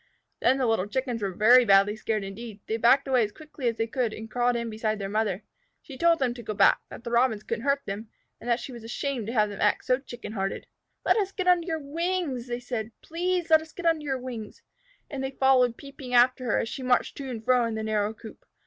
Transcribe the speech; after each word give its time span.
Then 0.39 0.57
the 0.57 0.65
little 0.65 0.87
Chickens 0.87 1.21
were 1.21 1.29
very 1.31 1.63
badly 1.63 1.95
scared 1.95 2.23
indeed. 2.23 2.59
They 2.65 2.77
backed 2.77 3.07
away 3.07 3.23
as 3.23 3.31
quickly 3.31 3.67
as 3.67 3.77
they 3.77 3.85
could, 3.85 4.13
and 4.15 4.31
crawled 4.31 4.55
in 4.55 4.67
beside 4.67 4.97
their 4.97 5.07
mother. 5.09 5.43
She 5.83 5.95
told 5.95 6.17
them 6.17 6.33
to 6.33 6.41
go 6.41 6.55
back; 6.55 6.79
that 6.89 7.03
the 7.03 7.11
Robins 7.11 7.43
couldn't 7.43 7.65
hurt 7.65 7.83
them, 7.85 8.09
and 8.39 8.49
that 8.49 8.59
she 8.59 8.71
was 8.71 8.83
ashamed 8.83 9.27
to 9.27 9.33
have 9.33 9.49
them 9.49 9.61
act 9.61 9.85
so 9.85 9.99
Chicken 9.99 10.31
hearted. 10.31 10.65
"Let 11.05 11.17
us 11.17 11.31
get 11.31 11.45
under 11.47 11.67
your 11.67 11.77
wings!" 11.79 12.47
they 12.47 12.59
said. 12.59 12.91
"Please 13.03 13.51
let 13.51 13.61
us 13.61 13.73
get 13.73 13.85
under 13.85 14.03
your 14.03 14.17
wings!" 14.17 14.63
And 15.07 15.23
they 15.23 15.29
followed, 15.29 15.77
peeping, 15.77 16.15
after 16.15 16.45
her, 16.45 16.57
as 16.57 16.67
she 16.67 16.81
marched 16.81 17.15
to 17.17 17.29
and 17.29 17.45
fro 17.45 17.63
in 17.65 17.75
the 17.75 17.83
narrow 17.83 18.11
coop. 18.15 18.43